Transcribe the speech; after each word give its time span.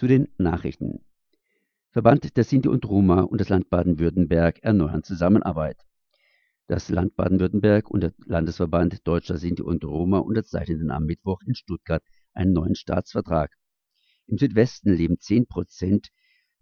Zu 0.00 0.06
den 0.06 0.28
Nachrichten. 0.38 1.04
Verband 1.90 2.34
der 2.34 2.44
Sinti 2.44 2.70
und 2.70 2.86
Roma 2.86 3.20
und 3.20 3.38
das 3.38 3.50
Land 3.50 3.68
Baden-Württemberg 3.68 4.60
erneuern 4.62 5.02
Zusammenarbeit. 5.02 5.76
Das 6.68 6.88
Land 6.88 7.16
Baden-Württemberg 7.16 7.90
und 7.90 8.00
der 8.00 8.14
Landesverband 8.24 9.06
Deutscher 9.06 9.36
Sinti 9.36 9.60
und 9.60 9.84
Roma 9.84 10.20
unterzeichneten 10.20 10.90
am 10.90 11.04
Mittwoch 11.04 11.42
in 11.44 11.54
Stuttgart 11.54 12.02
einen 12.32 12.54
neuen 12.54 12.76
Staatsvertrag. 12.76 13.54
Im 14.26 14.38
Südwesten 14.38 14.94
leben 14.94 15.20
10 15.20 15.46
Prozent, 15.46 16.08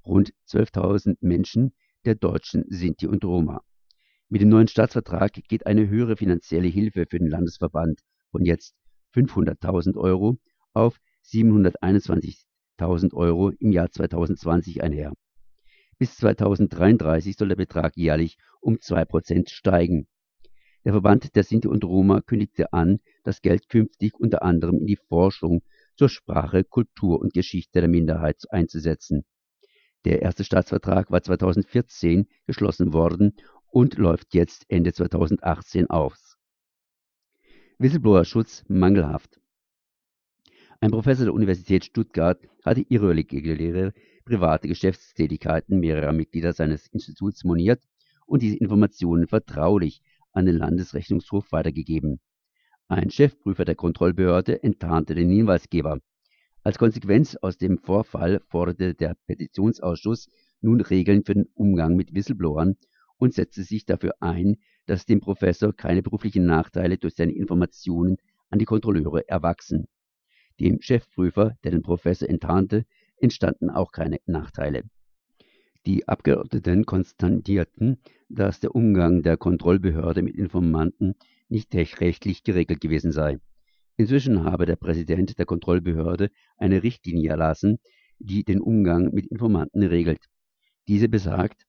rund 0.04 0.32
12.000 0.48 1.18
Menschen 1.20 1.76
der 2.06 2.16
deutschen 2.16 2.64
Sinti 2.66 3.06
und 3.06 3.24
Roma. 3.24 3.62
Mit 4.28 4.40
dem 4.40 4.48
neuen 4.48 4.66
Staatsvertrag 4.66 5.34
geht 5.34 5.64
eine 5.64 5.88
höhere 5.88 6.16
finanzielle 6.16 6.66
Hilfe 6.66 7.06
für 7.08 7.20
den 7.20 7.28
Landesverband 7.28 8.00
von 8.32 8.44
jetzt 8.44 8.74
500.000 9.14 9.96
Euro 9.96 10.38
auf 10.72 10.98
721.000 12.78 13.14
Euro 13.14 13.50
im 13.50 13.72
Jahr 13.72 13.90
2020 13.90 14.82
einher. 14.82 15.12
Bis 15.98 16.16
2033 16.16 17.36
soll 17.36 17.48
der 17.48 17.56
Betrag 17.56 17.96
jährlich 17.96 18.38
um 18.60 18.76
2% 18.76 19.50
steigen. 19.50 20.06
Der 20.84 20.92
Verband 20.92 21.34
der 21.34 21.42
Sinti 21.42 21.66
und 21.68 21.84
Roma 21.84 22.20
kündigte 22.20 22.72
an, 22.72 23.00
das 23.24 23.42
Geld 23.42 23.68
künftig 23.68 24.14
unter 24.14 24.42
anderem 24.42 24.78
in 24.78 24.86
die 24.86 24.96
Forschung 25.08 25.62
zur 25.96 26.08
Sprache, 26.08 26.62
Kultur 26.62 27.20
und 27.20 27.34
Geschichte 27.34 27.80
der 27.80 27.88
Minderheit 27.88 28.44
einzusetzen. 28.50 29.24
Der 30.04 30.22
erste 30.22 30.44
Staatsvertrag 30.44 31.10
war 31.10 31.20
2014 31.20 32.28
geschlossen 32.46 32.92
worden 32.92 33.34
und 33.66 33.98
läuft 33.98 34.34
jetzt 34.34 34.64
Ende 34.68 34.92
2018 34.92 35.90
aus. 35.90 36.38
Whistleblower-Schutz 37.78 38.64
mangelhaft. 38.68 39.40
Ein 40.80 40.92
Professor 40.92 41.24
der 41.24 41.34
Universität 41.34 41.84
Stuttgart 41.84 42.38
hatte 42.64 42.86
irreguläre 42.88 43.92
private 44.24 44.68
Geschäftstätigkeiten 44.68 45.80
mehrerer 45.80 46.12
Mitglieder 46.12 46.52
seines 46.52 46.86
Instituts 46.86 47.42
moniert 47.42 47.82
und 48.26 48.42
diese 48.42 48.58
Informationen 48.58 49.26
vertraulich 49.26 50.02
an 50.30 50.46
den 50.46 50.54
Landesrechnungshof 50.54 51.50
weitergegeben. 51.50 52.20
Ein 52.86 53.10
Chefprüfer 53.10 53.64
der 53.64 53.74
Kontrollbehörde 53.74 54.62
enttarnte 54.62 55.16
den 55.16 55.30
Hinweisgeber. 55.30 55.98
Als 56.62 56.78
Konsequenz 56.78 57.34
aus 57.34 57.58
dem 57.58 57.78
Vorfall 57.78 58.40
forderte 58.46 58.94
der 58.94 59.16
Petitionsausschuss 59.26 60.28
nun 60.60 60.80
Regeln 60.80 61.24
für 61.24 61.34
den 61.34 61.48
Umgang 61.54 61.96
mit 61.96 62.14
Whistleblowern 62.14 62.76
und 63.16 63.34
setzte 63.34 63.64
sich 63.64 63.84
dafür 63.84 64.12
ein, 64.20 64.58
dass 64.86 65.06
dem 65.06 65.18
Professor 65.18 65.72
keine 65.74 66.02
beruflichen 66.02 66.46
Nachteile 66.46 66.98
durch 66.98 67.16
seine 67.16 67.32
Informationen 67.32 68.18
an 68.48 68.60
die 68.60 68.64
Kontrolleure 68.64 69.28
erwachsen. 69.28 69.88
Dem 70.60 70.80
Chefprüfer, 70.80 71.56
der 71.62 71.70
den 71.70 71.82
Professor 71.82 72.28
enttarnte, 72.28 72.84
entstanden 73.20 73.70
auch 73.70 73.92
keine 73.92 74.18
Nachteile. 74.26 74.82
Die 75.86 76.06
Abgeordneten 76.08 76.84
konstatierten, 76.84 77.98
dass 78.28 78.60
der 78.60 78.74
Umgang 78.74 79.22
der 79.22 79.36
Kontrollbehörde 79.36 80.22
mit 80.22 80.36
Informanten 80.36 81.14
nicht 81.48 81.74
rechtlich 81.74 82.42
geregelt 82.42 82.80
gewesen 82.80 83.12
sei. 83.12 83.38
Inzwischen 83.96 84.44
habe 84.44 84.66
der 84.66 84.76
Präsident 84.76 85.38
der 85.38 85.46
Kontrollbehörde 85.46 86.30
eine 86.56 86.82
Richtlinie 86.82 87.30
erlassen, 87.30 87.78
die 88.18 88.44
den 88.44 88.60
Umgang 88.60 89.14
mit 89.14 89.26
Informanten 89.26 89.82
regelt. 89.82 90.20
Diese 90.88 91.08
besagt, 91.08 91.64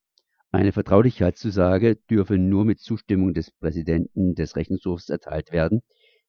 eine 0.52 0.72
Vertraulichkeitszusage 0.72 1.96
dürfe 2.10 2.38
nur 2.38 2.66
mit 2.66 2.80
Zustimmung 2.80 3.34
des 3.34 3.52
Präsidenten 3.52 4.34
des 4.34 4.56
Rechnungshofs 4.56 5.10
erteilt 5.10 5.52
werden. 5.52 5.82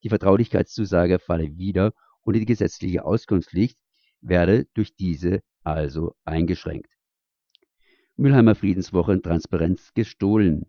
Die 0.03 0.11
Vertraulichkeitszusage 0.11 1.19
falle 1.19 1.57
wieder 1.57 1.93
unter 2.23 2.41
die 2.41 2.47
gesetzliche 2.47 3.05
Auskunftspflicht, 3.05 3.79
werde 4.21 4.67
durch 4.75 4.95
diese 4.95 5.43
also 5.63 6.15
eingeschränkt. 6.25 6.93
Mülheimer 8.17 8.55
Friedenswoche 8.55 9.21
Transparenz 9.23 9.95
gestohlen. 9.95 10.67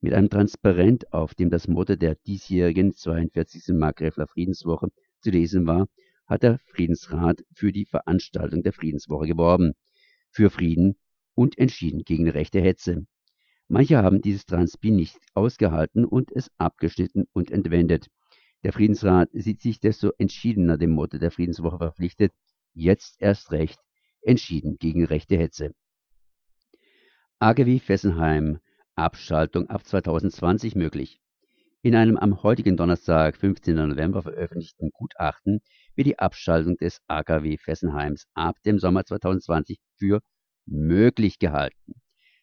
Mit 0.00 0.14
einem 0.14 0.30
Transparent, 0.30 1.12
auf 1.12 1.34
dem 1.34 1.50
das 1.50 1.68
Motto 1.68 1.96
der 1.96 2.14
diesjährigen 2.14 2.94
42. 2.94 3.74
Markgräfler 3.74 4.26
Friedenswoche 4.26 4.88
zu 5.20 5.30
lesen 5.30 5.66
war, 5.66 5.88
hat 6.26 6.42
der 6.42 6.58
Friedensrat 6.66 7.42
für 7.52 7.72
die 7.72 7.84
Veranstaltung 7.84 8.62
der 8.62 8.72
Friedenswoche 8.72 9.26
geworben. 9.26 9.72
Für 10.30 10.50
Frieden 10.50 10.96
und 11.34 11.58
entschieden 11.58 12.04
gegen 12.04 12.28
rechte 12.28 12.60
Hetze. 12.60 13.06
Manche 13.66 13.98
haben 13.98 14.22
dieses 14.22 14.46
Transpi 14.46 14.90
nicht 14.90 15.18
ausgehalten 15.34 16.04
und 16.04 16.32
es 16.32 16.50
abgeschnitten 16.58 17.26
und 17.32 17.50
entwendet. 17.50 18.08
Der 18.64 18.72
Friedensrat 18.72 19.30
sieht 19.32 19.62
sich 19.62 19.78
desto 19.78 20.10
entschiedener 20.18 20.78
dem 20.78 20.90
Motto 20.90 21.18
der 21.18 21.30
Friedenswoche 21.30 21.78
verpflichtet, 21.78 22.32
jetzt 22.74 23.20
erst 23.20 23.52
recht, 23.52 23.78
entschieden 24.22 24.78
gegen 24.78 25.04
rechte 25.04 25.36
Hetze. 25.36 25.72
AGW 27.38 27.78
Fessenheim, 27.78 28.58
Abschaltung 28.96 29.68
ab 29.68 29.86
2020 29.86 30.74
möglich. 30.74 31.20
In 31.82 31.94
einem 31.94 32.16
am 32.16 32.42
heutigen 32.42 32.76
Donnerstag, 32.76 33.36
15. 33.36 33.76
November 33.76 34.22
veröffentlichten 34.22 34.90
Gutachten 34.90 35.60
wird 35.94 36.08
die 36.08 36.18
Abschaltung 36.18 36.76
des 36.76 37.00
AKW 37.06 37.56
Fessenheims 37.58 38.26
ab 38.34 38.56
dem 38.66 38.80
Sommer 38.80 39.04
2020 39.04 39.78
für 39.96 40.20
möglich 40.66 41.38
gehalten. 41.38 41.94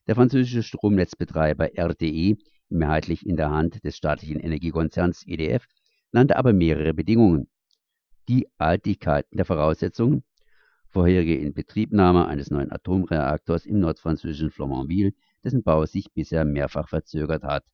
Der 0.07 0.15
französische 0.15 0.63
Stromnetzbetreiber 0.63 1.77
RTE, 1.77 2.37
mehrheitlich 2.69 3.25
in 3.25 3.35
der 3.35 3.51
Hand 3.51 3.83
des 3.83 3.97
staatlichen 3.97 4.39
Energiekonzerns 4.39 5.27
EDF, 5.27 5.65
nannte 6.15 6.37
aber 6.37 6.53
mehrere 6.53 6.93
Bedingungen. 6.93 7.49
Die 8.29 8.47
Altigkeiten 8.57 9.35
der 9.35 9.43
Voraussetzungen, 9.43 10.23
vorherige 10.87 11.35
Inbetriebnahme 11.35 12.25
eines 12.25 12.49
neuen 12.49 12.71
Atomreaktors 12.71 13.65
im 13.65 13.81
nordfranzösischen 13.81 14.49
Flamanville, 14.49 15.11
dessen 15.43 15.61
Bau 15.61 15.85
sich 15.85 16.13
bisher 16.13 16.45
mehrfach 16.45 16.87
verzögert 16.87 17.43
hat. 17.43 17.65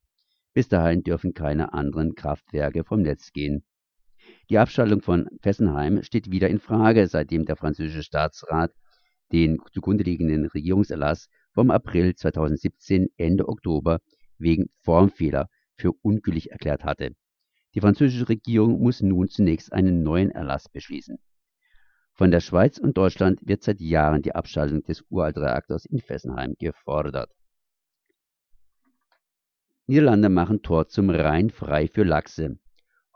Bis 0.54 0.68
dahin 0.68 1.04
dürfen 1.04 1.34
keine 1.34 1.72
anderen 1.72 2.16
Kraftwerke 2.16 2.82
vom 2.82 3.02
Netz 3.02 3.32
gehen. 3.32 3.64
Die 4.50 4.58
Abschaltung 4.58 5.02
von 5.02 5.28
Fessenheim 5.40 6.02
steht 6.02 6.32
wieder 6.32 6.50
in 6.50 6.58
Frage, 6.58 7.06
seitdem 7.06 7.44
der 7.44 7.54
französische 7.54 8.02
Staatsrat 8.02 8.72
den 9.30 9.60
zugrunde 9.72 10.02
liegenden 10.02 10.46
Regierungserlass 10.46 11.28
vom 11.52 11.70
April 11.70 12.16
2017 12.16 13.06
Ende 13.16 13.48
Oktober 13.48 14.00
wegen 14.36 14.68
Formfehler 14.80 15.48
für 15.76 15.92
ungültig 16.02 16.50
erklärt 16.50 16.84
hatte. 16.84 17.14
Die 17.74 17.80
französische 17.80 18.28
Regierung 18.28 18.80
muss 18.80 19.00
nun 19.00 19.28
zunächst 19.28 19.72
einen 19.72 20.02
neuen 20.02 20.30
Erlass 20.30 20.68
beschließen. 20.68 21.18
Von 22.14 22.30
der 22.30 22.40
Schweiz 22.40 22.78
und 22.78 22.98
Deutschland 22.98 23.40
wird 23.46 23.62
seit 23.62 23.80
Jahren 23.80 24.20
die 24.22 24.34
Abschaltung 24.34 24.82
des 24.82 25.02
Uraltreaktors 25.08 25.86
in 25.86 26.00
Fessenheim 26.00 26.54
gefordert. 26.58 27.32
Niederlande 29.86 30.28
machen 30.28 30.62
Tor 30.62 30.88
zum 30.88 31.10
Rhein 31.10 31.50
frei 31.50 31.88
für 31.88 32.04
Lachse. 32.04 32.58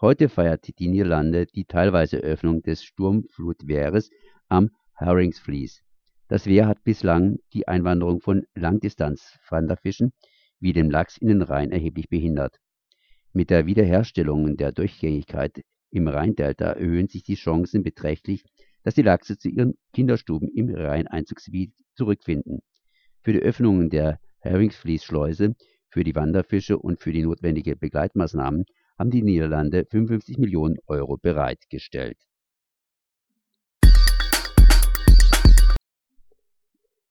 Heute 0.00 0.28
feiert 0.28 0.78
die 0.78 0.88
Niederlande 0.88 1.46
die 1.46 1.64
teilweise 1.64 2.18
Öffnung 2.18 2.62
des 2.62 2.84
Sturmflutwehres 2.84 4.10
am 4.48 4.70
Herringsvlies. 4.94 5.82
Das 6.28 6.46
Wehr 6.46 6.66
hat 6.66 6.82
bislang 6.82 7.38
die 7.52 7.68
Einwanderung 7.68 8.20
von 8.20 8.46
Langdistanz-Wanderfischen 8.54 10.12
wie 10.58 10.72
dem 10.72 10.90
Lachs 10.90 11.18
in 11.18 11.28
den 11.28 11.42
Rhein 11.42 11.70
erheblich 11.70 12.08
behindert. 12.08 12.58
Mit 13.36 13.50
der 13.50 13.66
Wiederherstellung 13.66 14.56
der 14.56 14.72
Durchgängigkeit 14.72 15.60
im 15.90 16.08
Rheindelta 16.08 16.72
erhöhen 16.72 17.06
sich 17.06 17.22
die 17.22 17.34
Chancen 17.34 17.82
beträchtlich, 17.82 18.42
dass 18.82 18.94
die 18.94 19.02
Lachse 19.02 19.36
zu 19.36 19.50
ihren 19.50 19.74
Kinderstuben 19.92 20.48
im 20.48 20.74
Rheineinzugsgebiet 20.74 21.74
zurückfinden. 21.96 22.60
Für 23.22 23.34
die 23.34 23.42
Öffnung 23.42 23.90
der 23.90 24.20
Heringsfließschleuse, 24.38 25.54
für 25.90 26.02
die 26.02 26.14
Wanderfische 26.14 26.78
und 26.78 26.98
für 26.98 27.12
die 27.12 27.24
notwendige 27.24 27.76
Begleitmaßnahmen 27.76 28.64
haben 28.98 29.10
die 29.10 29.20
Niederlande 29.20 29.84
55 29.84 30.38
Millionen 30.38 30.78
Euro 30.86 31.18
bereitgestellt 31.18 32.16